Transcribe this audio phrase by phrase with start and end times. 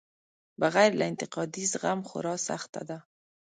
[0.61, 2.97] بغیر له انتقادي زغم خورا سخته ده.